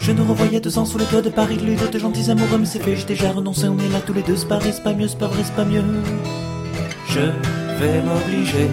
Je 0.00 0.12
nous 0.12 0.24
revoyais 0.24 0.60
deux 0.60 0.78
ans 0.78 0.86
sous 0.86 0.96
les 0.96 1.04
toits 1.04 1.20
de 1.20 1.28
Paris, 1.28 1.56
lui 1.56 1.76
de 1.76 1.98
gentils 1.98 2.30
amoureux, 2.30 2.56
mais 2.58 2.64
c'est 2.64 2.82
fait, 2.82 2.96
j'ai 2.96 3.04
déjà 3.04 3.32
renoncé, 3.32 3.68
on 3.68 3.78
est 3.78 3.88
là 3.90 4.00
tous 4.00 4.14
les 4.14 4.22
deux, 4.22 4.34
c'est 4.34 4.48
pas 4.48 4.58
c'est 4.60 4.82
pas 4.82 4.94
mieux, 4.94 5.08
c'est 5.08 5.18
pas 5.18 5.26
vrai, 5.26 5.42
c'est 5.44 5.54
pas 5.54 5.66
mieux. 5.66 5.84
Je 7.08 7.20
vais 7.78 8.02
m'obliger 8.02 8.68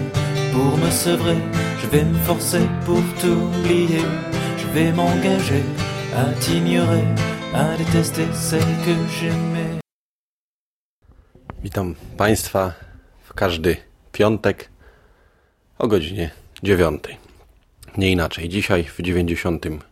pour 0.52 0.78
me 0.78 0.90
sevrer, 0.90 1.36
je 1.82 1.86
vais 1.88 2.04
me 2.04 2.18
forcer 2.20 2.66
pour 2.86 3.02
t'oublier, 3.20 4.04
je 4.56 4.66
vais 4.68 4.90
m'engager 4.92 5.62
à 6.16 6.24
t'ignorer, 6.40 7.04
à 7.54 7.76
détester 7.76 8.26
celle 8.32 8.72
que 8.84 8.94
j'aimais. 9.20 9.80
Witam 11.62 11.94
Państwa 12.16 12.72
w 13.24 13.34
każdy 13.34 13.76
piątek 14.12 14.68
o 15.78 15.88
godzinie 15.88 16.30
dziewiątej. 16.62 17.16
Nie 17.96 18.12
inaczej. 18.12 18.48
Dzisiaj 18.48 18.84
w 18.84 19.02
90 19.02 19.87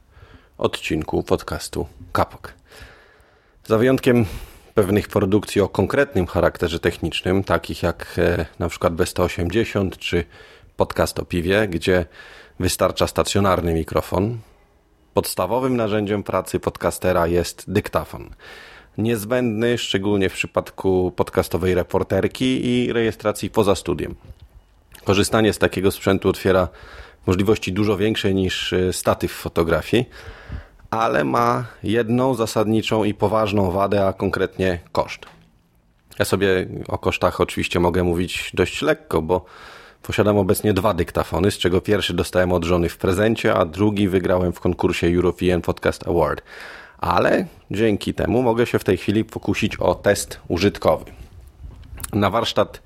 odcinku 0.59 1.23
podcastu 1.23 1.87
Kapok. 2.13 2.53
Za 3.65 3.79
wyjątkiem 3.79 4.27
pewnych 4.75 5.09
produkcji 5.09 5.61
o 5.61 5.69
konkretnym 5.69 6.27
charakterze 6.27 6.81
technicznym, 6.81 7.45
takich 7.45 7.83
jak 7.83 8.15
e, 8.19 8.47
na 8.59 8.69
przykład 8.69 8.95
B180 8.95 9.99
czy 9.99 10.25
podcast 10.77 11.19
o 11.19 11.25
piwie, 11.25 11.69
gdzie 11.69 12.07
wystarcza 12.61 13.07
stacjonarny 13.07 13.75
mikrofon. 13.75 14.39
Podstawowym 15.15 15.77
narzędziem 15.77 16.23
pracy 16.23 16.61
podcastera 16.61 17.27
jest 17.27 17.65
dyktafon. 17.69 18.31
Niezbędny 18.99 19.79
szczególnie 19.79 20.29
w 20.29 20.33
przypadku 20.33 21.13
podcastowej 21.17 21.75
reporterki 21.75 22.67
i 22.67 22.93
rejestracji 22.93 23.51
poza 23.51 23.75
studiem. 23.75 24.15
Korzystanie 25.05 25.53
z 25.53 25.59
takiego 25.59 25.91
sprzętu 25.91 26.29
otwiera 26.29 26.69
możliwości 27.27 27.73
dużo 27.73 27.97
większe 27.97 28.35
niż 28.35 28.73
e, 28.73 28.93
statyw 28.93 29.33
fotografii, 29.33 30.09
ale 30.91 31.25
ma 31.25 31.65
jedną 31.83 32.35
zasadniczą 32.35 33.05
i 33.05 33.15
poważną 33.15 33.71
wadę, 33.71 34.07
a 34.07 34.13
konkretnie 34.13 34.79
koszt. 34.93 35.27
Ja 36.19 36.25
sobie 36.25 36.67
o 36.89 36.99
kosztach 36.99 37.41
oczywiście 37.41 37.81
mogę 37.81 38.05
mówić 38.05 38.51
dość 38.55 38.83
lekko, 38.83 39.23
bo 39.23 39.45
posiadam 40.03 40.39
obecnie 40.39 40.73
dwa 40.75 40.95
dyktafony, 40.95 41.51
z 41.51 41.59
czego 41.59 41.81
pierwszy 41.81 42.15
dostałem 42.15 42.53
od 42.53 42.65
żony 42.65 42.89
w 42.89 42.99
prezencie, 42.99 43.55
a 43.55 43.65
drugi 43.65 44.09
wygrałem 44.09 44.53
w 44.53 44.61
konkursie 44.61 45.07
European 45.07 45.63
Podcast 45.63 46.09
Award. 46.09 46.43
Ale 46.99 47.47
dzięki 47.71 48.15
temu 48.15 48.43
mogę 48.43 48.67
się 48.67 48.79
w 48.79 48.85
tej 48.85 48.97
chwili 48.97 49.25
pokusić 49.25 49.77
o 49.77 49.95
test 49.95 50.41
użytkowy. 50.49 51.05
Na 52.13 52.31
warsztat 52.31 52.83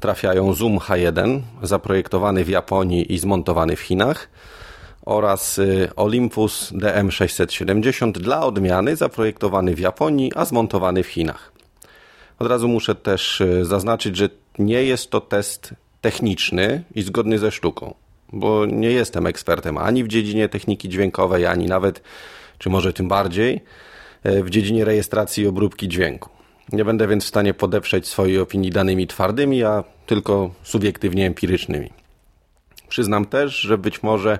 trafiają 0.00 0.52
Zoom 0.52 0.78
H1, 0.78 1.40
zaprojektowany 1.62 2.44
w 2.44 2.48
Japonii 2.48 3.12
i 3.12 3.18
zmontowany 3.18 3.76
w 3.76 3.80
Chinach, 3.80 4.28
oraz 5.04 5.58
y, 5.58 5.90
Olympus 5.96 6.72
DM670 6.72 8.12
dla 8.12 8.46
odmiany, 8.46 8.96
zaprojektowany 8.96 9.74
w 9.74 9.78
Japonii, 9.78 10.32
a 10.34 10.44
zmontowany 10.44 11.02
w 11.02 11.06
Chinach. 11.06 11.52
Od 12.38 12.46
razu 12.46 12.68
muszę 12.68 12.94
też 12.94 13.40
y, 13.40 13.64
zaznaczyć, 13.64 14.16
że 14.16 14.28
nie 14.58 14.84
jest 14.84 15.10
to 15.10 15.20
test 15.20 15.74
techniczny 16.00 16.82
i 16.94 17.02
zgodny 17.02 17.38
ze 17.38 17.50
sztuką, 17.50 17.94
bo 18.32 18.66
nie 18.66 18.90
jestem 18.90 19.26
ekspertem 19.26 19.78
ani 19.78 20.04
w 20.04 20.08
dziedzinie 20.08 20.48
techniki 20.48 20.88
dźwiękowej, 20.88 21.46
ani 21.46 21.66
nawet, 21.66 22.02
czy 22.58 22.70
może 22.70 22.92
tym 22.92 23.08
bardziej, 23.08 23.60
y, 24.26 24.44
w 24.44 24.50
dziedzinie 24.50 24.84
rejestracji 24.84 25.44
i 25.44 25.46
obróbki 25.46 25.88
dźwięku. 25.88 26.33
Nie 26.72 26.84
będę 26.84 27.08
więc 27.08 27.24
w 27.24 27.28
stanie 27.28 27.54
podeprzeć 27.54 28.08
swojej 28.08 28.38
opinii 28.38 28.70
danymi 28.70 29.06
twardymi, 29.06 29.64
a 29.64 29.84
tylko 30.06 30.50
subiektywnie 30.62 31.26
empirycznymi. 31.26 31.90
Przyznam 32.88 33.26
też, 33.26 33.60
że 33.60 33.78
być 33.78 34.02
może 34.02 34.38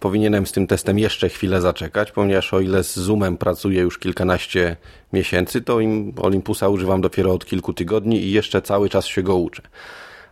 powinienem 0.00 0.46
z 0.46 0.52
tym 0.52 0.66
testem 0.66 0.98
jeszcze 0.98 1.28
chwilę 1.28 1.60
zaczekać, 1.60 2.12
ponieważ 2.12 2.54
o 2.54 2.60
ile 2.60 2.84
z 2.84 2.96
Zoomem 2.96 3.36
pracuję 3.36 3.80
już 3.80 3.98
kilkanaście 3.98 4.76
miesięcy, 5.12 5.60
to 5.60 5.80
im 5.80 6.12
Olympusa 6.16 6.68
używam 6.68 7.00
dopiero 7.00 7.32
od 7.32 7.46
kilku 7.46 7.72
tygodni 7.72 8.22
i 8.22 8.32
jeszcze 8.32 8.62
cały 8.62 8.88
czas 8.88 9.06
się 9.06 9.22
go 9.22 9.36
uczę. 9.36 9.62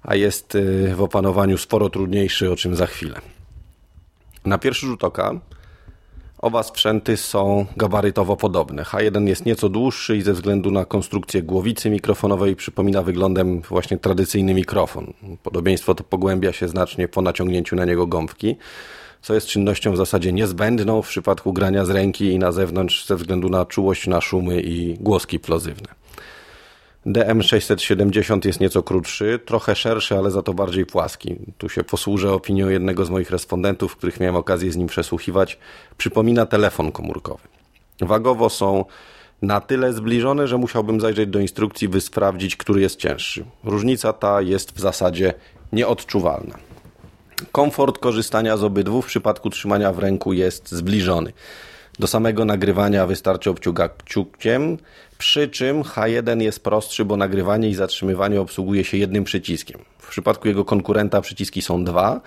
A 0.02 0.14
jest 0.14 0.54
y, 0.54 0.94
w 0.94 1.02
opanowaniu 1.02 1.58
sporo 1.58 1.90
trudniejszy, 1.90 2.52
o 2.52 2.56
czym 2.56 2.76
za 2.76 2.86
chwilę. 2.86 3.20
Na 4.44 4.58
pierwszy 4.58 4.86
rzut 4.86 5.04
oka 5.04 5.40
Oba 6.38 6.62
sprzęty 6.62 7.16
są 7.16 7.66
gabarytowo 7.76 8.36
podobne. 8.36 8.82
H1 8.82 9.28
jest 9.28 9.46
nieco 9.46 9.68
dłuższy 9.68 10.16
i 10.16 10.22
ze 10.22 10.32
względu 10.32 10.70
na 10.70 10.84
konstrukcję 10.84 11.42
głowicy 11.42 11.90
mikrofonowej 11.90 12.56
przypomina 12.56 13.02
wyglądem 13.02 13.60
właśnie 13.60 13.98
tradycyjny 13.98 14.54
mikrofon. 14.54 15.12
Podobieństwo 15.42 15.94
to 15.94 16.04
pogłębia 16.04 16.52
się 16.52 16.68
znacznie 16.68 17.08
po 17.08 17.22
naciągnięciu 17.22 17.76
na 17.76 17.84
niego 17.84 18.06
gąbki, 18.06 18.56
co 19.22 19.34
jest 19.34 19.46
czynnością 19.46 19.92
w 19.92 19.96
zasadzie 19.96 20.32
niezbędną 20.32 21.02
w 21.02 21.08
przypadku 21.08 21.52
grania 21.52 21.84
z 21.84 21.90
ręki 21.90 22.24
i 22.24 22.38
na 22.38 22.52
zewnątrz 22.52 23.06
ze 23.06 23.16
względu 23.16 23.48
na 23.48 23.66
czułość 23.66 24.06
na 24.06 24.20
szumy 24.20 24.60
i 24.60 24.94
głoski 24.94 25.38
plozywne. 25.38 25.88
DM670 27.06 28.46
jest 28.46 28.60
nieco 28.60 28.82
krótszy, 28.82 29.40
trochę 29.44 29.76
szerszy, 29.76 30.16
ale 30.16 30.30
za 30.30 30.42
to 30.42 30.54
bardziej 30.54 30.86
płaski. 30.86 31.36
Tu 31.58 31.68
się 31.68 31.84
posłużę 31.84 32.32
opinią 32.32 32.68
jednego 32.68 33.04
z 33.04 33.10
moich 33.10 33.30
respondentów, 33.30 33.96
których 33.96 34.20
miałem 34.20 34.36
okazję 34.36 34.72
z 34.72 34.76
nim 34.76 34.88
przesłuchiwać. 34.88 35.58
Przypomina 35.96 36.46
telefon 36.46 36.92
komórkowy. 36.92 37.48
Wagowo 38.00 38.50
są 38.50 38.84
na 39.42 39.60
tyle 39.60 39.92
zbliżone, 39.92 40.48
że 40.48 40.58
musiałbym 40.58 41.00
zajrzeć 41.00 41.30
do 41.30 41.38
instrukcji, 41.38 41.88
by 41.88 42.00
sprawdzić, 42.00 42.56
który 42.56 42.80
jest 42.80 42.96
cięższy. 42.96 43.44
Różnica 43.64 44.12
ta 44.12 44.42
jest 44.42 44.72
w 44.72 44.80
zasadzie 44.80 45.34
nieodczuwalna. 45.72 46.58
Komfort 47.52 47.98
korzystania 47.98 48.56
z 48.56 48.64
obydwu 48.64 49.02
w 49.02 49.06
przypadku 49.06 49.50
trzymania 49.50 49.92
w 49.92 49.98
ręku 49.98 50.32
jest 50.32 50.72
zbliżony. 50.72 51.32
Do 51.98 52.06
samego 52.06 52.44
nagrywania 52.44 53.06
wystarczy 53.06 53.50
obciuga 53.50 53.88
kciukiem, 53.88 54.78
przy 55.18 55.48
czym 55.48 55.82
H1 55.82 56.42
jest 56.42 56.64
prostszy, 56.64 57.04
bo 57.04 57.16
nagrywanie 57.16 57.68
i 57.68 57.74
zatrzymywanie 57.74 58.40
obsługuje 58.40 58.84
się 58.84 58.96
jednym 58.96 59.24
przyciskiem. 59.24 59.80
W 59.98 60.10
przypadku 60.10 60.48
jego 60.48 60.64
konkurenta 60.64 61.20
przyciski 61.20 61.62
są 61.62 61.84
dwa, 61.84 62.20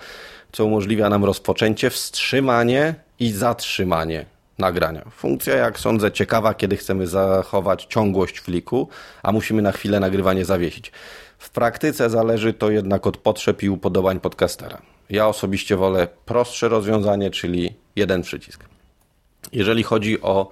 co 0.52 0.64
umożliwia 0.64 1.08
nam 1.08 1.24
rozpoczęcie, 1.24 1.90
wstrzymanie 1.90 2.94
i 3.20 3.32
zatrzymanie 3.32 4.26
nagrania. 4.58 5.04
Funkcja, 5.10 5.56
jak 5.56 5.78
sądzę, 5.78 6.12
ciekawa, 6.12 6.54
kiedy 6.54 6.76
chcemy 6.76 7.06
zachować 7.06 7.84
ciągłość 7.84 8.40
fliku, 8.40 8.88
a 9.22 9.32
musimy 9.32 9.62
na 9.62 9.72
chwilę 9.72 10.00
nagrywanie 10.00 10.44
zawiesić. 10.44 10.92
W 11.38 11.50
praktyce 11.50 12.10
zależy 12.10 12.52
to 12.52 12.70
jednak 12.70 13.06
od 13.06 13.16
potrzeb 13.16 13.62
i 13.62 13.68
upodobań 13.68 14.20
podcastera. 14.20 14.78
Ja 15.10 15.28
osobiście 15.28 15.76
wolę 15.76 16.08
prostsze 16.24 16.68
rozwiązanie, 16.68 17.30
czyli 17.30 17.74
jeden 17.96 18.22
przycisk. 18.22 18.69
Jeżeli 19.52 19.82
chodzi 19.82 20.22
o 20.22 20.48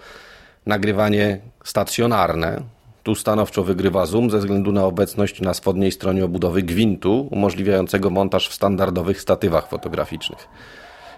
nagrywanie 0.67 1.41
stacjonarne, 1.65 2.63
tu 3.03 3.15
stanowczo 3.15 3.65
wygrywa 3.65 4.07
Zoom 4.07 4.31
ze 4.31 4.39
względu 4.39 4.73
na 4.73 4.85
obecność 4.85 5.41
na 5.41 5.55
spodniej 5.55 5.93
stronie 5.93 6.25
obudowy 6.25 6.63
gwintu 6.63 7.29
umożliwiającego 7.31 8.11
montaż 8.11 8.49
w 8.49 8.55
standardowych 8.55 9.21
statywach 9.21 9.69
fotograficznych. 9.69 10.49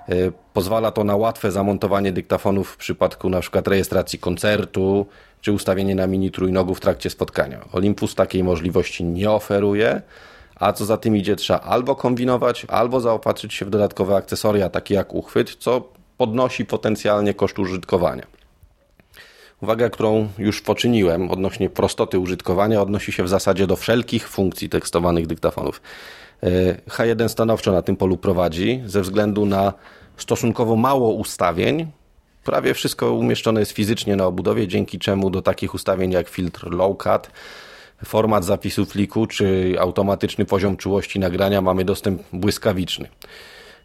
E, 0.08 0.14
pozwala 0.52 0.90
to 0.90 1.04
na 1.04 1.16
łatwe 1.16 1.52
zamontowanie 1.52 2.12
dyktafonów 2.12 2.70
w 2.70 2.76
przypadku 2.76 3.26
np. 3.26 3.62
rejestracji 3.66 4.18
koncertu 4.18 5.06
czy 5.40 5.52
ustawienie 5.52 5.94
na 5.94 6.06
mini 6.06 6.30
trójnogu 6.30 6.74
w 6.74 6.80
trakcie 6.80 7.10
spotkania. 7.10 7.64
Olympus 7.72 8.14
takiej 8.14 8.44
możliwości 8.44 9.04
nie 9.04 9.30
oferuje, 9.30 10.02
a 10.56 10.72
co 10.72 10.84
za 10.84 10.96
tym 10.96 11.16
idzie 11.16 11.36
trzeba 11.36 11.60
albo 11.60 11.96
kombinować, 11.96 12.64
albo 12.68 13.00
zaopatrzyć 13.00 13.54
się 13.54 13.64
w 13.64 13.70
dodatkowe 13.70 14.16
akcesoria 14.16 14.68
takie 14.68 14.94
jak 14.94 15.14
uchwyt, 15.14 15.56
co 15.58 15.99
podnosi 16.20 16.64
potencjalnie 16.64 17.34
koszt 17.34 17.58
użytkowania. 17.58 18.26
Uwaga, 19.62 19.90
którą 19.90 20.28
już 20.38 20.60
poczyniłem 20.60 21.30
odnośnie 21.30 21.70
prostoty 21.70 22.18
użytkowania, 22.18 22.82
odnosi 22.82 23.12
się 23.12 23.22
w 23.22 23.28
zasadzie 23.28 23.66
do 23.66 23.76
wszelkich 23.76 24.28
funkcji 24.28 24.68
tekstowanych 24.68 25.26
dyktafonów. 25.26 25.80
E, 26.42 26.74
H1 26.74 27.28
stanowczo 27.28 27.72
na 27.72 27.82
tym 27.82 27.96
polu 27.96 28.16
prowadzi 28.16 28.82
ze 28.86 29.00
względu 29.02 29.46
na 29.46 29.72
stosunkowo 30.16 30.76
mało 30.76 31.12
ustawień. 31.12 31.86
Prawie 32.44 32.74
wszystko 32.74 33.12
umieszczone 33.12 33.60
jest 33.60 33.72
fizycznie 33.72 34.16
na 34.16 34.26
obudowie, 34.26 34.68
dzięki 34.68 34.98
czemu 34.98 35.30
do 35.30 35.42
takich 35.42 35.74
ustawień 35.74 36.12
jak 36.12 36.28
filtr 36.28 36.70
low 36.70 36.96
cut, 36.98 37.30
format 38.04 38.44
zapisu 38.44 38.86
fliku 38.86 39.26
czy 39.26 39.76
automatyczny 39.78 40.44
poziom 40.44 40.76
czułości 40.76 41.18
nagrania 41.18 41.60
mamy 41.60 41.84
dostęp 41.84 42.22
błyskawiczny. 42.32 43.08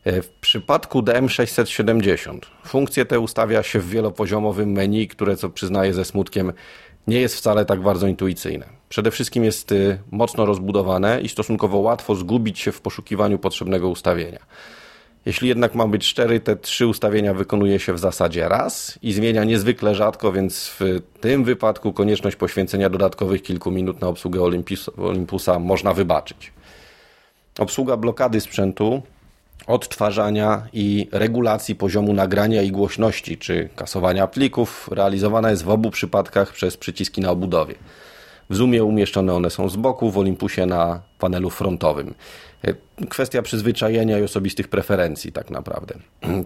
E, 0.05 0.21
w 0.21 0.29
przypadku 0.29 1.01
DM670 1.01 2.39
funkcje 2.65 3.05
te 3.05 3.19
ustawia 3.19 3.63
się 3.63 3.79
w 3.79 3.89
wielopoziomowym 3.89 4.71
menu, 4.71 5.07
które, 5.07 5.35
co 5.37 5.49
przyznaję 5.49 5.93
ze 5.93 6.05
smutkiem, 6.05 6.53
nie 7.07 7.21
jest 7.21 7.35
wcale 7.35 7.65
tak 7.65 7.81
bardzo 7.81 8.07
intuicyjne. 8.07 8.65
Przede 8.89 9.11
wszystkim 9.11 9.43
jest 9.43 9.71
y, 9.71 9.99
mocno 10.11 10.45
rozbudowane 10.45 11.21
i 11.21 11.29
stosunkowo 11.29 11.77
łatwo 11.77 12.15
zgubić 12.15 12.59
się 12.59 12.71
w 12.71 12.81
poszukiwaniu 12.81 13.39
potrzebnego 13.39 13.89
ustawienia. 13.89 14.39
Jeśli 15.25 15.47
jednak 15.47 15.75
mam 15.75 15.91
być 15.91 16.05
szczery, 16.05 16.39
te 16.39 16.55
trzy 16.55 16.87
ustawienia 16.87 17.33
wykonuje 17.33 17.79
się 17.79 17.93
w 17.93 17.99
zasadzie 17.99 18.49
raz 18.49 18.99
i 19.01 19.13
zmienia 19.13 19.43
niezwykle 19.43 19.95
rzadko, 19.95 20.31
więc 20.31 20.67
w 20.79 21.01
tym 21.21 21.43
wypadku 21.43 21.93
konieczność 21.93 22.35
poświęcenia 22.35 22.89
dodatkowych 22.89 23.43
kilku 23.43 23.71
minut 23.71 24.01
na 24.01 24.07
obsługę 24.07 24.41
Olympusa 24.97 25.59
można 25.59 25.93
wybaczyć. 25.93 26.53
Obsługa 27.59 27.97
blokady 27.97 28.41
sprzętu 28.41 29.01
odtwarzania 29.67 30.67
i 30.73 31.07
regulacji 31.11 31.75
poziomu 31.75 32.13
nagrania 32.13 32.61
i 32.61 32.71
głośności, 32.71 33.37
czy 33.37 33.69
kasowania 33.75 34.27
plików 34.27 34.89
realizowana 34.91 35.51
jest 35.51 35.63
w 35.63 35.69
obu 35.69 35.91
przypadkach 35.91 36.53
przez 36.53 36.77
przyciski 36.77 37.21
na 37.21 37.31
obudowie. 37.31 37.75
W 38.49 38.55
Zoomie 38.55 38.83
umieszczone 38.83 39.33
one 39.33 39.49
są 39.49 39.69
z 39.69 39.75
boku, 39.75 40.11
w 40.11 40.17
Olympusie 40.17 40.65
na 40.65 41.01
panelu 41.19 41.49
frontowym. 41.49 42.13
Kwestia 43.09 43.41
przyzwyczajenia 43.41 44.19
i 44.19 44.23
osobistych 44.23 44.67
preferencji, 44.67 45.31
tak 45.31 45.49
naprawdę. 45.49 45.95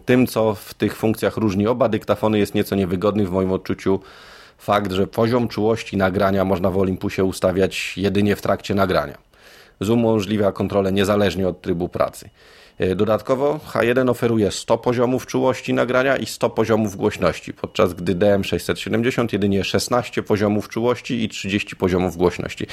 Tym, 0.06 0.28
co 0.28 0.56
w 0.56 0.74
tych 0.74 0.96
funkcjach 0.96 1.38
różni 1.38 1.68
oba 1.68 1.90
dyktafony, 1.90 2.40
jest 2.40 2.56
nieco 2.56 2.76
niewygodny 2.76 3.26
w 3.26 3.32
moim 3.32 3.52
odczuciu 3.52 4.00
fakt, 4.58 4.92
że 4.92 5.08
poziom 5.08 5.48
czułości 5.48 5.98
nagrania 5.98 6.46
można 6.46 6.72
w 6.72 6.78
Olympusie 6.78 7.24
ustawiać 7.24 7.94
jedynie 7.98 8.36
w 8.36 8.42
trakcie 8.42 8.76
nagrania. 8.76 9.18
Zoom 9.80 10.06
umożliwia 10.06 10.52
kontrolę 10.52 10.92
niezależnie 10.92 11.48
od 11.48 11.62
trybu 11.62 11.90
pracy. 11.90 12.30
E, 12.80 12.96
dodatkowo 12.96 13.60
H1 13.74 14.10
oferuje 14.10 14.52
100 14.52 14.78
poziomów 14.78 15.26
czułości 15.26 15.74
nagrania 15.74 16.18
i 16.18 16.26
100 16.26 16.50
poziomów 16.50 16.96
głośności, 16.96 17.54
podczas 17.54 17.94
gdy 17.94 18.16
DM670 18.16 19.28
jedynie 19.34 19.64
16 19.64 20.24
poziomów 20.24 20.70
czułości 20.70 21.24
i 21.24 21.30
30 21.30 21.76
poziomów 21.76 22.18
głośności. 22.18 22.68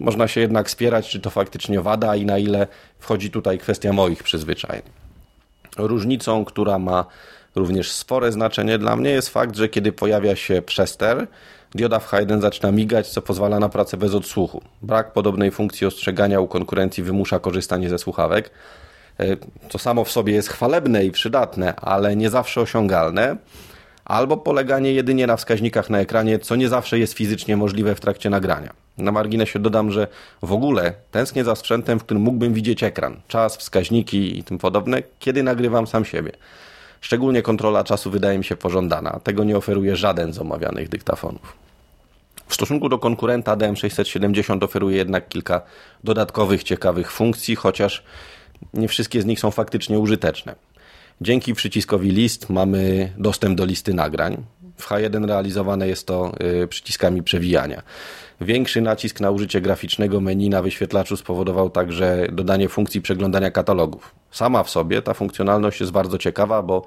Można 0.00 0.28
się 0.28 0.40
jednak 0.40 0.70
spierać, 0.70 1.08
czy 1.08 1.20
to 1.20 1.30
faktycznie 1.30 1.80
wada 1.80 2.16
i 2.16 2.26
na 2.26 2.38
ile 2.38 2.66
wchodzi 2.98 3.30
tutaj 3.30 3.58
kwestia 3.58 3.92
moich 3.92 4.22
przyzwyczajeń. 4.22 4.82
Różnicą, 5.76 6.44
która 6.44 6.78
ma 6.78 7.04
również 7.54 7.92
spore 7.92 8.32
znaczenie 8.32 8.78
dla 8.78 8.96
mnie 8.96 9.10
jest 9.10 9.28
fakt, 9.28 9.56
że 9.56 9.68
kiedy 9.68 9.92
pojawia 9.92 10.36
się 10.36 10.62
przester, 10.62 11.26
dioda 11.74 11.98
w 11.98 12.10
H1 12.10 12.40
zaczyna 12.40 12.72
migać, 12.72 13.08
co 13.08 13.22
pozwala 13.22 13.60
na 13.60 13.68
pracę 13.68 13.96
bez 13.96 14.14
odsłuchu. 14.14 14.62
Brak 14.82 15.12
podobnej 15.12 15.50
funkcji 15.50 15.86
ostrzegania 15.86 16.40
u 16.40 16.48
konkurencji 16.48 17.02
wymusza 17.02 17.38
korzystanie 17.38 17.88
ze 17.88 17.98
słuchawek 17.98 18.50
co 19.68 19.78
samo 19.78 20.04
w 20.04 20.10
sobie 20.10 20.32
jest 20.32 20.48
chwalebne 20.48 21.04
i 21.04 21.10
przydatne, 21.10 21.76
ale 21.76 22.16
nie 22.16 22.30
zawsze 22.30 22.60
osiągalne, 22.60 23.36
albo 24.04 24.36
poleganie 24.36 24.92
jedynie 24.92 25.26
na 25.26 25.36
wskaźnikach 25.36 25.90
na 25.90 25.98
ekranie, 25.98 26.38
co 26.38 26.56
nie 26.56 26.68
zawsze 26.68 26.98
jest 26.98 27.12
fizycznie 27.12 27.56
możliwe 27.56 27.94
w 27.94 28.00
trakcie 28.00 28.30
nagrania. 28.30 28.72
Na 28.98 29.12
marginesie 29.12 29.58
dodam, 29.58 29.90
że 29.90 30.08
w 30.42 30.52
ogóle 30.52 30.92
tęsknię 31.10 31.44
za 31.44 31.56
sprzętem, 31.56 32.00
w 32.00 32.04
którym 32.04 32.22
mógłbym 32.22 32.54
widzieć 32.54 32.82
ekran, 32.82 33.20
czas, 33.28 33.56
wskaźniki 33.56 34.38
i 34.38 34.44
tym 34.44 34.58
podobne, 34.58 35.02
kiedy 35.18 35.42
nagrywam 35.42 35.86
sam 35.86 36.04
siebie. 36.04 36.32
Szczególnie 37.00 37.42
kontrola 37.42 37.84
czasu 37.84 38.10
wydaje 38.10 38.38
mi 38.38 38.44
się 38.44 38.56
pożądana. 38.56 39.20
Tego 39.24 39.44
nie 39.44 39.56
oferuje 39.56 39.96
żaden 39.96 40.32
z 40.32 40.38
omawianych 40.38 40.88
dyktafonów. 40.88 41.56
W 42.46 42.54
stosunku 42.54 42.88
do 42.88 42.98
konkurenta 42.98 43.56
DM670 43.56 44.64
oferuje 44.64 44.96
jednak 44.96 45.28
kilka 45.28 45.60
dodatkowych, 46.04 46.62
ciekawych 46.62 47.12
funkcji, 47.12 47.56
chociaż 47.56 48.02
nie 48.74 48.88
wszystkie 48.88 49.22
z 49.22 49.26
nich 49.26 49.40
są 49.40 49.50
faktycznie 49.50 49.98
użyteczne. 49.98 50.54
Dzięki 51.20 51.54
przyciskowi 51.54 52.10
list 52.10 52.50
mamy 52.50 53.12
dostęp 53.18 53.56
do 53.56 53.64
listy 53.64 53.94
nagrań. 53.94 54.44
W 54.76 54.88
H1 54.88 55.26
realizowane 55.26 55.88
jest 55.88 56.06
to 56.06 56.32
y, 56.62 56.68
przyciskami 56.68 57.22
przewijania. 57.22 57.82
Większy 58.40 58.80
nacisk 58.80 59.20
na 59.20 59.30
użycie 59.30 59.60
graficznego 59.60 60.20
menu 60.20 60.50
na 60.50 60.62
wyświetlaczu 60.62 61.16
spowodował 61.16 61.70
także 61.70 62.26
dodanie 62.32 62.68
funkcji 62.68 63.00
przeglądania 63.02 63.50
katalogów. 63.50 64.14
Sama 64.30 64.62
w 64.62 64.70
sobie 64.70 65.02
ta 65.02 65.14
funkcjonalność 65.14 65.80
jest 65.80 65.92
bardzo 65.92 66.18
ciekawa, 66.18 66.62
bo 66.62 66.86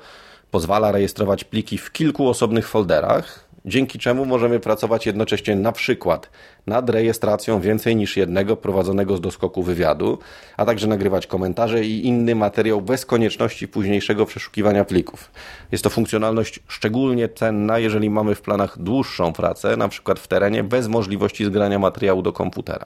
pozwala 0.51 0.91
rejestrować 0.91 1.43
pliki 1.43 1.77
w 1.77 1.91
kilku 1.91 2.29
osobnych 2.29 2.67
folderach, 2.67 3.50
dzięki 3.65 3.99
czemu 3.99 4.25
możemy 4.25 4.59
pracować 4.59 5.05
jednocześnie 5.05 5.55
na 5.55 5.71
przykład 5.71 6.29
nad 6.67 6.89
rejestracją 6.89 7.61
więcej 7.61 7.95
niż 7.95 8.17
jednego 8.17 8.57
prowadzonego 8.57 9.17
z 9.17 9.21
doskoku 9.21 9.63
wywiadu, 9.63 10.17
a 10.57 10.65
także 10.65 10.87
nagrywać 10.87 11.27
komentarze 11.27 11.85
i 11.85 12.07
inny 12.07 12.35
materiał 12.35 12.81
bez 12.81 13.05
konieczności 13.05 13.67
późniejszego 13.67 14.25
przeszukiwania 14.25 14.85
plików. 14.85 15.31
Jest 15.71 15.83
to 15.83 15.89
funkcjonalność 15.89 16.59
szczególnie 16.67 17.29
cenna, 17.29 17.79
jeżeli 17.79 18.09
mamy 18.09 18.35
w 18.35 18.41
planach 18.41 18.77
dłuższą 18.77 19.33
pracę, 19.33 19.77
na 19.77 19.87
przykład 19.87 20.19
w 20.19 20.27
terenie, 20.27 20.63
bez 20.63 20.87
możliwości 20.87 21.45
zgrania 21.45 21.79
materiału 21.79 22.21
do 22.21 22.33
komputera. 22.33 22.85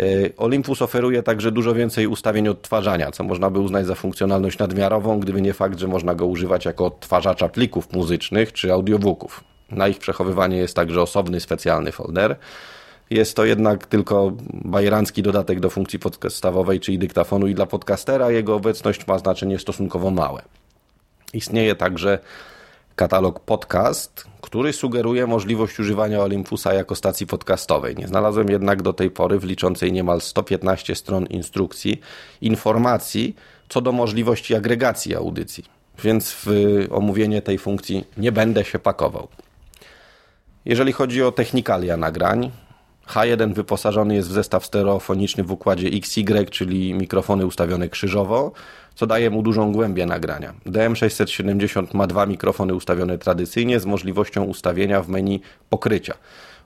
E, 0.00 0.04
Olympus 0.36 0.82
oferuje 0.82 1.22
także 1.22 1.52
dużo 1.52 1.74
więcej 1.74 2.06
ustawień 2.06 2.48
odtwarzania, 2.48 3.10
co 3.10 3.24
można 3.24 3.50
by 3.50 3.60
uznać 3.60 3.86
za 3.86 3.94
funkcjonalność 3.94 4.58
nadmiarową, 4.58 5.20
gdyby 5.20 5.42
nie 5.42 5.52
fakt, 5.52 5.78
że 5.78 5.88
można 5.88 6.14
go 6.14 6.26
używać 6.26 6.64
jako 6.64 6.86
odtwarzacza 6.86 7.48
plików 7.48 7.92
muzycznych 7.92 8.52
czy 8.52 8.72
audiobooków. 8.72 9.55
Na 9.70 9.88
ich 9.88 9.98
przechowywanie 9.98 10.56
jest 10.56 10.76
także 10.76 11.02
osobny 11.02 11.40
specjalny 11.40 11.92
folder. 11.92 12.36
Jest 13.10 13.36
to 13.36 13.44
jednak 13.44 13.86
tylko 13.86 14.32
bajerancki 14.52 15.22
dodatek 15.22 15.60
do 15.60 15.70
funkcji 15.70 15.98
podcastowej, 15.98 16.80
czyli 16.80 16.98
dyktafonu 16.98 17.46
i 17.46 17.54
dla 17.54 17.66
podcastera 17.66 18.30
jego 18.30 18.54
obecność 18.54 19.06
ma 19.06 19.18
znaczenie 19.18 19.58
stosunkowo 19.58 20.10
małe. 20.10 20.42
Istnieje 21.32 21.74
także 21.74 22.18
katalog 22.96 23.40
podcast, 23.40 24.24
który 24.40 24.72
sugeruje 24.72 25.26
możliwość 25.26 25.80
używania 25.80 26.20
Olympusa 26.20 26.74
jako 26.74 26.94
stacji 26.94 27.26
podcastowej. 27.26 27.96
Nie 27.96 28.08
znalazłem 28.08 28.48
jednak 28.48 28.82
do 28.82 28.92
tej 28.92 29.10
pory 29.10 29.38
w 29.38 29.44
liczącej 29.44 29.92
niemal 29.92 30.20
115 30.20 30.94
stron 30.94 31.26
instrukcji 31.26 32.00
informacji 32.40 33.36
co 33.68 33.80
do 33.80 33.92
możliwości 33.92 34.54
agregacji 34.54 35.16
audycji, 35.16 35.64
więc 36.04 36.36
w 36.44 36.46
omówienie 36.90 37.42
tej 37.42 37.58
funkcji 37.58 38.04
nie 38.16 38.32
będę 38.32 38.64
się 38.64 38.78
pakował. 38.78 39.28
Jeżeli 40.66 40.92
chodzi 40.92 41.22
o 41.22 41.32
technikalia 41.32 41.96
nagrań, 41.96 42.50
H1 43.08 43.54
wyposażony 43.54 44.14
jest 44.14 44.28
w 44.28 44.32
zestaw 44.32 44.66
stereofoniczny 44.66 45.44
w 45.44 45.52
układzie 45.52 45.88
XY, 45.88 46.46
czyli 46.50 46.94
mikrofony 46.94 47.46
ustawione 47.46 47.88
krzyżowo, 47.88 48.52
co 48.94 49.06
daje 49.06 49.30
mu 49.30 49.42
dużą 49.42 49.72
głębię 49.72 50.06
nagrania. 50.06 50.54
DM670 50.66 51.94
ma 51.94 52.06
dwa 52.06 52.26
mikrofony 52.26 52.74
ustawione 52.74 53.18
tradycyjnie 53.18 53.80
z 53.80 53.86
możliwością 53.86 54.44
ustawienia 54.44 55.02
w 55.02 55.08
menu 55.08 55.40
pokrycia. 55.70 56.14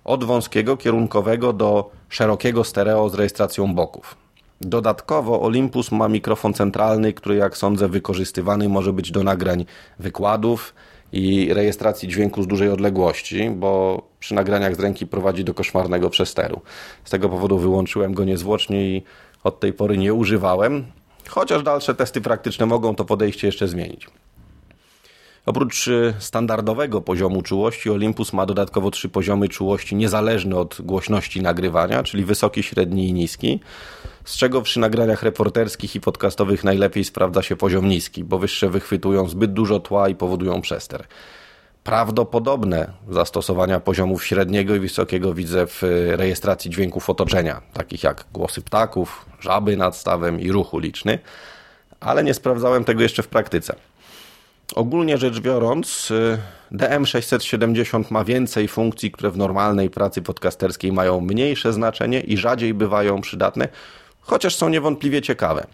Od 0.05 0.25
wąskiego 0.25 0.77
kierunkowego 0.77 1.53
do 1.53 1.91
szerokiego 2.09 2.65
stereo 2.65 3.09
z 3.09 3.15
rejestracją 3.15 3.75
boków. 3.75 4.17
Dodatkowo 4.61 5.43
Olympus 5.43 5.93
ma 5.93 6.09
mikrofon 6.09 6.55
centralny, 6.55 7.13
który 7.13 7.37
jak 7.37 7.57
sądzę 7.57 7.89
wykorzystywany 7.89 8.69
może 8.69 8.93
być 8.93 9.11
do 9.11 9.23
nagrań 9.23 9.65
wykładów, 9.99 10.75
i 11.13 11.55
rejestracji 11.55 12.09
dźwięku 12.09 12.43
z 12.43 12.47
dużej 12.47 12.69
odległości, 12.71 13.51
bo 13.51 14.03
przy 14.21 14.35
nagraniach 14.35 14.77
z 14.77 14.81
ręki 14.81 15.07
prowadzi 15.07 15.45
do 15.45 15.55
koszmarnego 15.55 16.11
przesteru. 16.11 16.61
Z 17.05 17.11
tego 17.11 17.29
powodu 17.29 17.59
wyłączyłem 17.59 18.15
go 18.15 18.25
niezwłocznie 18.25 18.91
i 18.91 19.03
od 19.45 19.61
tej 19.61 19.73
pory 19.73 19.99
nie 19.99 20.15
używałem, 20.15 20.85
chociaż 21.29 21.63
dalsze 21.63 21.95
testy 21.95 22.21
praktyczne 22.21 22.67
mogą 22.67 22.95
to 22.95 23.05
podejście 23.05 23.47
jeszcze 23.47 23.69
zmienić. 23.69 24.07
Oprócz 25.47 25.89
y, 25.89 26.15
standardowego 26.19 27.01
poziomu 27.01 27.43
czułości, 27.43 27.91
Olympus 27.91 28.33
ma 28.33 28.47
dodatkowo 28.47 28.91
trzy 28.91 29.09
poziomy 29.09 29.49
czułości 29.49 29.97
niezależne 29.97 30.57
od 30.57 30.77
głośności 30.81 31.43
nagrywania, 31.43 32.03
czyli 32.03 32.25
wysoki, 32.25 32.63
średni 32.63 33.09
i 33.09 33.13
niski, 33.13 33.61
z 34.25 34.37
czego 34.37 34.63
przy 34.63 34.81
nagraniach 34.81 35.23
reporterskich 35.23 35.95
i 35.95 36.01
podcastowych 36.01 36.65
najlepiej 36.65 37.05
sprawdza 37.05 37.43
się 37.43 37.57
poziom 37.57 37.89
niski, 37.89 38.25
bo 38.25 38.39
wyższe 38.39 38.71
wychwytują 38.71 39.29
zbyt 39.29 39.53
dużo 39.53 39.81
tła 39.81 40.09
i 40.09 40.15
powodują 40.15 40.61
przester. 40.61 41.07
Prawdopodobne 41.85 42.93
zastosowania 43.11 43.81
poziomów 43.81 44.25
średniego 44.25 44.75
i 44.75 44.81
wysokiego 44.81 45.35
widzę 45.35 45.67
w 45.67 45.85
y, 45.85 46.17
rejestracji 46.17 46.71
dźwięków 46.71 47.11
otoczenia, 47.11 47.63
takich 47.73 48.03
jak 48.03 48.25
głosy 48.33 48.63
ptaków, 48.63 49.27
żaby 49.41 49.77
nad 49.77 49.97
stawem 49.97 50.41
i 50.41 50.53
ruch 50.53 50.75
uliczny, 50.75 51.19
ale 52.01 52.25
nie 52.25 52.35
sprawdzałem 52.35 52.85
tego 52.85 53.03
jeszcze 53.03 53.23
w 53.23 53.29
praktyce. 53.29 53.75
Ogólnie 54.75 55.19
rzecz 55.19 55.41
biorąc, 55.41 56.11
y, 56.11 56.39
DM670 56.73 58.11
ma 58.11 58.25
więcej 58.25 58.69
funkcji, 58.69 59.11
które 59.11 59.31
w 59.31 59.37
normalnej 59.37 59.91
pracy 59.91 60.23
podcasterskiej 60.23 60.93
mają 60.93 61.21
mniejsze 61.21 61.73
znaczenie 61.73 62.21
i 62.21 62.37
rzadziej 62.37 62.75
bywają 62.75 63.21
przydatne, 63.21 63.69
chociaż 64.31 64.57
są 64.57 64.69
niewątpliwie 64.69 65.23
ciekawe. 65.23 65.67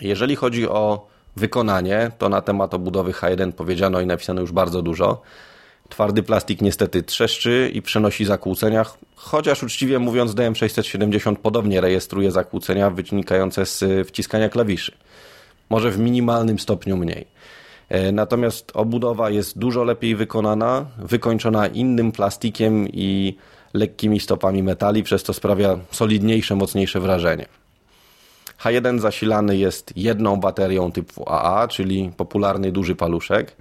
Jeżeli 0.00 0.36
chodzi 0.36 0.68
o 0.68 1.06
wykonanie, 1.36 2.10
to 2.18 2.28
na 2.28 2.40
temat 2.40 2.74
obudowy 2.74 3.12
H1 3.12 3.52
powiedziano 3.52 4.00
i 4.00 4.06
napisano 4.06 4.40
już 4.40 4.52
bardzo 4.52 4.82
dużo. 4.82 5.22
Twardy 5.88 6.22
plastik 6.22 6.62
niestety 6.62 7.02
trzeszczy 7.02 7.70
i 7.74 7.82
przenosi 7.82 8.24
zakłócenia, 8.24 8.84
chociaż 9.14 9.62
uczciwie 9.62 9.98
mówiąc 9.98 10.34
DM670 10.34 11.36
podobnie 11.36 11.80
rejestruje 11.80 12.30
zakłócenia 12.30 12.90
wynikające 12.90 13.66
z 13.66 14.08
wciskania 14.08 14.48
klawiszy. 14.48 14.92
Może 15.70 15.90
w 15.90 15.98
minimalnym 15.98 16.58
stopniu 16.58 16.96
mniej. 16.96 17.26
E, 17.88 18.12
natomiast 18.12 18.72
obudowa 18.74 19.30
jest 19.30 19.58
dużo 19.58 19.84
lepiej 19.84 20.16
wykonana, 20.16 20.86
wykończona 20.98 21.66
innym 21.66 22.12
plastikiem 22.12 22.88
i 22.88 23.36
lekkimi 23.74 24.20
stopami 24.20 24.62
metali, 24.62 25.02
przez 25.02 25.22
to 25.22 25.32
sprawia 25.32 25.78
solidniejsze, 25.90 26.56
mocniejsze 26.56 27.00
wrażenie. 27.00 27.46
H1 28.64 28.98
zasilany 28.98 29.56
jest 29.56 29.92
jedną 29.96 30.36
baterią 30.36 30.92
typu 30.92 31.28
AA, 31.28 31.68
czyli 31.68 32.10
popularny 32.16 32.72
duży 32.72 32.96
paluszek. 32.96 33.56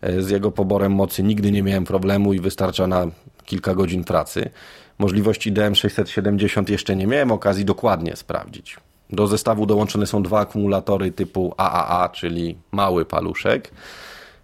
E, 0.00 0.22
z 0.22 0.30
jego 0.30 0.50
poborem 0.50 0.92
mocy 0.92 1.22
nigdy 1.22 1.52
nie 1.52 1.62
miałem 1.62 1.84
problemu 1.84 2.32
i 2.32 2.40
wystarcza 2.40 2.86
na 2.86 3.06
kilka 3.44 3.74
godzin 3.74 4.04
pracy. 4.04 4.50
Możliwości 4.98 5.52
DM670 5.52 6.70
jeszcze 6.70 6.96
nie 6.96 7.06
miałem 7.06 7.32
okazji 7.32 7.64
dokładnie 7.64 8.16
sprawdzić. 8.16 8.76
Do 9.10 9.26
zestawu 9.26 9.66
dołączone 9.66 10.06
są 10.06 10.22
dwa 10.22 10.40
akumulatory 10.40 11.12
typu 11.12 11.54
AAA, 11.56 12.08
czyli 12.08 12.56
mały 12.72 13.04
paluszek, 13.04 13.70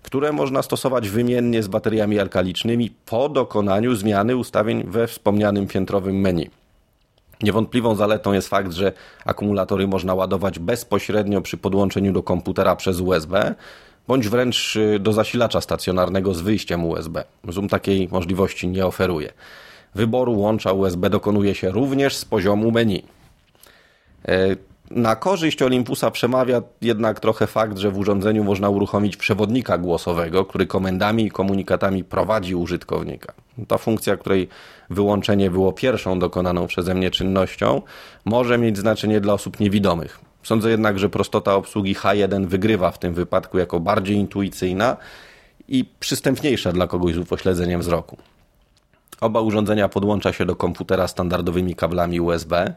które 0.03 0.33
można 0.33 0.63
stosować 0.63 1.09
wymiennie 1.09 1.63
z 1.63 1.69
bateriami 1.69 2.19
alkalicznymi 2.19 2.91
po 3.07 3.29
dokonaniu 3.29 3.95
zmiany 3.95 4.37
ustawień 4.37 4.85
we 4.87 5.07
wspomnianym 5.07 5.67
piętrowym 5.67 6.21
menu. 6.21 6.51
Niewątpliwą 7.43 7.95
zaletą 7.95 8.33
jest 8.33 8.49
fakt, 8.49 8.73
że 8.73 8.93
akumulatory 9.25 9.87
można 9.87 10.15
ładować 10.15 10.59
bezpośrednio 10.59 11.41
przy 11.41 11.57
podłączeniu 11.57 12.13
do 12.13 12.23
komputera 12.23 12.77
przez 12.77 13.01
USB, 13.01 13.55
bądź 14.09 14.29
wręcz 14.29 14.77
y, 14.77 14.99
do 14.99 15.13
zasilacza 15.13 15.61
stacjonarnego 15.61 16.35
z 16.35 16.41
wyjściem 16.41 16.85
USB. 16.85 17.25
Zoom 17.49 17.69
takiej 17.69 18.09
możliwości 18.09 18.69
nie 18.69 18.87
oferuje. 18.87 19.33
Wyboru 19.95 20.39
łącza 20.39 20.73
USB 20.73 21.11
dokonuje 21.11 21.55
się 21.55 21.71
również 21.71 22.17
z 22.17 22.25
poziomu 22.25 22.71
menu. 22.71 23.03
E, 24.29 24.57
na 24.91 25.17
korzyść 25.17 25.63
Olympusa 25.63 26.11
przemawia 26.11 26.63
jednak 26.83 27.21
trochę 27.21 27.47
fakt, 27.47 27.79
że 27.79 27.91
w 27.91 27.99
urządzeniu 27.99 28.45
można 28.45 28.69
uruchomić 28.69 29.17
przewodnika 29.17 29.79
głosowego, 29.79 30.45
który 30.45 30.67
komendami 30.67 31.25
i 31.25 31.31
komunikatami 31.31 32.05
prowadzi 32.05 32.55
użytkownika. 32.55 33.33
Ta 33.69 33.79
funkcja, 33.79 34.17
której 34.17 34.49
wyłączenie 34.91 35.51
było 35.51 35.73
pierwszą 35.73 36.19
dokonaną 36.19 36.67
przeze 36.67 36.95
mnie 36.95 37.11
czynnością, 37.11 37.83
może 38.25 38.59
mieć 38.59 38.79
znaczenie 38.79 39.21
dla 39.21 39.33
osób 39.33 39.61
niewidomych. 39.61 40.21
Sądzę 40.43 40.71
jednak, 40.71 40.99
że 40.99 41.09
prostota 41.09 41.55
obsługi 41.55 41.95
H1 41.95 42.47
wygrywa 42.47 42.91
w 42.91 42.99
tym 42.99 43.15
wypadku 43.15 43.59
jako 43.59 43.81
bardziej 43.81 44.17
intuicyjna 44.17 44.97
i 45.69 45.85
przystępniejsza 46.01 46.73
dla 46.73 46.87
kogoś 46.87 47.15
z 47.15 47.19
upośledzeniem 47.19 47.81
wzroku. 47.81 48.17
Oba 49.21 49.41
urządzenia 49.41 49.89
podłącza 49.89 50.33
się 50.33 50.47
do 50.47 50.57
komputera 50.57 51.09
standardowymi 51.09 51.75
kablami 51.75 52.21
USB. 52.21 52.75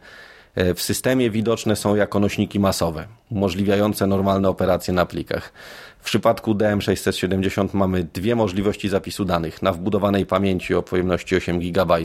W 0.56 0.82
systemie 0.82 1.30
widoczne 1.30 1.76
są 1.76 1.96
jako 1.96 2.20
nośniki 2.20 2.60
masowe, 2.60 3.08
umożliwiające 3.32 4.08
normalne 4.08 4.50
operacje 4.50 4.94
na 4.94 5.06
plikach. 5.06 5.54
W 6.00 6.06
przypadku 6.06 6.54
DM670 6.54 7.70
mamy 7.74 8.04
dwie 8.14 8.36
możliwości 8.36 8.90
zapisu 8.90 9.26
danych 9.26 9.62
na 9.62 9.72
wbudowanej 9.72 10.26
pamięci 10.26 10.76
o 10.76 10.82
pojemności 10.82 11.36
8 11.36 11.60
GB, 11.60 11.96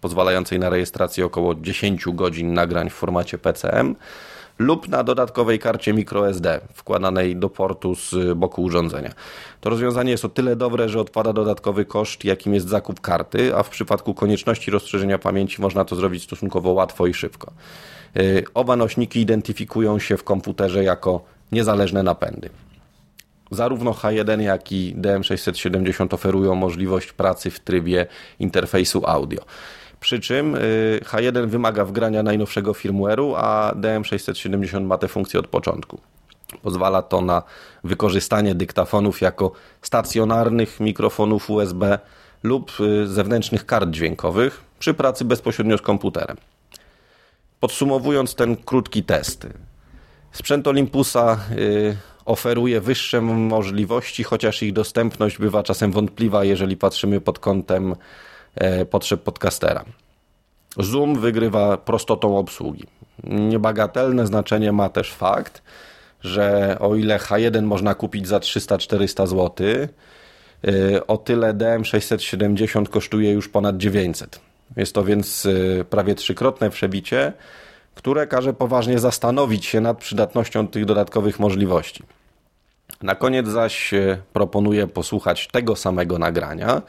pozwalającej 0.00 0.58
na 0.58 0.70
rejestrację 0.70 1.26
około 1.26 1.54
10 1.54 2.04
godzin 2.06 2.54
nagrań 2.54 2.90
w 2.90 2.94
formacie 2.94 3.38
PCM 3.38 3.96
lub 4.62 4.88
na 4.88 5.04
dodatkowej 5.04 5.58
karcie 5.58 5.94
microSD 5.94 6.60
wkładanej 6.74 7.36
do 7.36 7.48
portu 7.48 7.94
z 7.94 8.38
boku 8.38 8.62
urządzenia. 8.62 9.12
To 9.60 9.70
rozwiązanie 9.70 10.10
jest 10.10 10.24
o 10.24 10.28
tyle 10.28 10.56
dobre, 10.56 10.88
że 10.88 11.00
odpada 11.00 11.32
dodatkowy 11.32 11.84
koszt, 11.84 12.24
jakim 12.24 12.54
jest 12.54 12.68
zakup 12.68 13.00
karty, 13.00 13.56
a 13.56 13.62
w 13.62 13.68
przypadku 13.68 14.14
konieczności 14.14 14.70
rozszerzenia 14.70 15.18
pamięci 15.18 15.62
można 15.62 15.84
to 15.84 15.96
zrobić 15.96 16.22
stosunkowo 16.22 16.70
łatwo 16.72 17.06
i 17.06 17.14
szybko. 17.14 17.52
Y, 18.16 18.44
oba 18.54 18.76
nośniki 18.76 19.20
identyfikują 19.20 19.98
się 19.98 20.16
w 20.16 20.24
komputerze 20.24 20.84
jako 20.84 21.24
niezależne 21.52 22.02
napędy. 22.02 22.50
Zarówno 23.50 23.92
H1, 23.92 24.40
jak 24.40 24.72
i 24.72 24.96
DM670 24.96 26.14
oferują 26.14 26.54
możliwość 26.54 27.12
pracy 27.12 27.50
w 27.50 27.60
trybie 27.60 28.06
interfejsu 28.38 29.02
audio. 29.06 29.42
Przy 30.02 30.20
czym 30.20 30.54
y, 30.54 31.00
H1 31.04 31.46
wymaga 31.46 31.84
wgrania 31.84 32.22
najnowszego 32.22 32.72
firmware'u, 32.72 33.34
a 33.36 33.72
DM670 33.74 34.84
ma 34.84 34.98
tę 34.98 35.08
funkcję 35.08 35.40
od 35.40 35.46
początku. 35.46 36.00
Pozwala 36.62 37.02
to 37.02 37.20
na 37.20 37.42
wykorzystanie 37.84 38.54
dyktafonów 38.54 39.20
jako 39.20 39.52
stacjonarnych 39.82 40.80
mikrofonów 40.80 41.50
USB 41.50 41.98
lub 42.42 42.72
y, 42.80 43.06
zewnętrznych 43.06 43.66
kart 43.66 43.90
dźwiękowych 43.90 44.64
przy 44.78 44.94
pracy 44.94 45.24
bezpośrednio 45.24 45.78
z 45.78 45.82
komputerem. 45.82 46.36
Podsumowując 47.60 48.34
ten 48.34 48.56
krótki 48.56 49.02
test, 49.02 49.46
sprzęt 50.32 50.68
Olympusa 50.68 51.38
y, 51.58 51.96
oferuje 52.24 52.80
wyższe 52.80 53.20
możliwości, 53.20 54.24
chociaż 54.24 54.62
ich 54.62 54.72
dostępność 54.72 55.38
bywa 55.38 55.62
czasem 55.62 55.92
wątpliwa, 55.92 56.44
jeżeli 56.44 56.76
patrzymy 56.76 57.20
pod 57.20 57.38
kątem 57.38 57.94
potrzeb 58.90 59.22
podcastera. 59.22 59.84
Zoom 60.78 61.20
wygrywa 61.20 61.76
prostotą 61.76 62.38
obsługi. 62.38 62.84
Niebagatelne 63.24 64.26
znaczenie 64.26 64.72
ma 64.72 64.88
też 64.88 65.12
fakt, 65.12 65.62
że 66.20 66.76
o 66.80 66.94
ile 66.94 67.18
H1 67.18 67.62
można 67.62 67.94
kupić 67.94 68.28
za 68.28 68.38
300-400 68.38 69.26
zł, 69.26 69.66
e, 69.66 71.06
o 71.06 71.16
tyle 71.16 71.54
DM670 71.54 72.88
kosztuje 72.88 73.32
już 73.32 73.48
ponad 73.48 73.76
900. 73.76 74.40
Jest 74.76 74.94
to 74.94 75.04
więc 75.04 75.46
e, 75.80 75.84
prawie 75.84 76.14
trzykrotne 76.14 76.70
przebicie, 76.70 77.32
które 77.94 78.26
każe 78.26 78.52
poważnie 78.54 78.98
zastanowić 78.98 79.66
się 79.66 79.80
nad 79.80 79.98
przydatnością 79.98 80.68
tych 80.68 80.84
dodatkowych 80.84 81.40
możliwości. 81.40 82.02
Na 83.02 83.14
koniec 83.14 83.48
zaś 83.48 83.94
e, 83.94 84.18
proponuję 84.32 84.86
posłuchać 84.86 85.48
tego 85.48 85.76
samego 85.76 86.18
nagrania, 86.18 86.82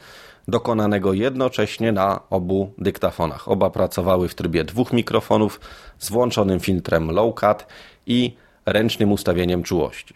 dokonanego 0.48 1.12
jednocześnie 1.12 1.92
na 1.92 2.20
obu 2.30 2.72
dyktafonach. 2.78 3.48
Oba 3.48 3.70
pracowały 3.70 4.28
w 4.28 4.34
trybie 4.34 4.64
dwóch 4.64 4.92
mikrofonów 4.92 5.60
z 5.98 6.10
włączonym 6.10 6.60
filtrem 6.60 7.10
low 7.10 7.34
cut 7.34 7.66
i 8.06 8.36
ręcznym 8.66 9.12
ustawieniem 9.12 9.62
czułości. 9.62 10.14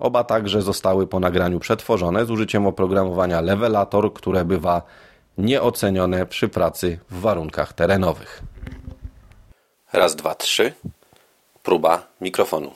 Oba 0.00 0.24
także 0.24 0.62
zostały 0.62 1.06
po 1.06 1.20
nagraniu 1.20 1.60
przetworzone 1.60 2.26
z 2.26 2.30
użyciem 2.30 2.66
oprogramowania 2.66 3.40
Levelator, 3.40 4.12
które 4.14 4.44
bywa 4.44 4.82
nieocenione 5.38 6.26
przy 6.26 6.48
pracy 6.48 6.98
w 7.10 7.20
warunkach 7.20 7.72
terenowych. 7.72 8.42
Raz, 9.92 10.16
dwa, 10.16 10.34
trzy. 10.34 10.72
Próba 11.62 12.06
mikrofonu. 12.20 12.70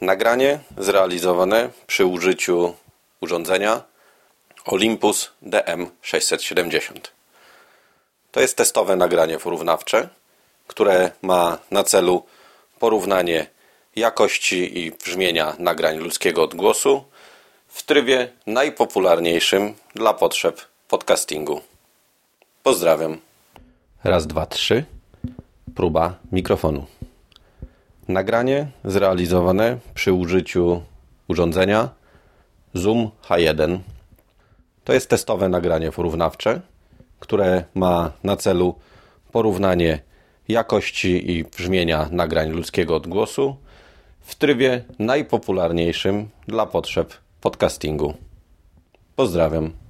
Nagranie 0.00 0.60
zrealizowane 0.78 1.70
przy 1.86 2.06
użyciu 2.06 2.74
urządzenia 3.20 3.82
Olympus 4.68 5.30
DM670. 5.42 6.92
To 8.30 8.40
jest 8.40 8.56
testowe 8.56 8.96
nagranie 8.96 9.38
porównawcze, 9.38 10.08
które 10.66 11.10
ma 11.22 11.58
na 11.70 11.84
celu 11.84 12.22
porównanie 12.78 13.46
jakości 13.96 14.78
i 14.78 14.92
brzmienia 14.92 15.56
nagrań 15.58 15.98
ludzkiego 15.98 16.42
odgłosu 16.42 17.04
w 17.68 17.82
trybie 17.82 18.32
najpopularniejszym 18.46 19.74
dla 19.94 20.14
potrzeb 20.14 20.60
podcastingu. 20.88 21.60
Pozdrawiam. 22.62 23.18
Raz, 24.04 24.26
dwa, 24.26 24.46
trzy. 24.46 24.84
Próba 25.74 26.14
mikrofonu. 26.32 26.86
Nagranie 28.08 28.66
zrealizowane 28.84 29.78
przy 29.94 30.12
użyciu 30.12 30.82
urządzenia 31.28 31.88
Zoom 32.74 33.10
H1. 33.28 33.78
To 34.88 34.92
jest 34.92 35.10
testowe 35.10 35.48
nagranie 35.48 35.92
porównawcze, 35.92 36.60
które 37.20 37.64
ma 37.74 38.12
na 38.24 38.36
celu 38.36 38.74
porównanie 39.32 40.00
jakości 40.48 41.30
i 41.30 41.44
brzmienia 41.44 42.08
nagrań 42.12 42.50
ludzkiego 42.50 42.96
odgłosu 42.96 43.56
w 44.20 44.34
trybie 44.34 44.84
najpopularniejszym 44.98 46.28
dla 46.46 46.66
potrzeb 46.66 47.14
podcastingu. 47.40 48.14
Pozdrawiam. 49.16 49.87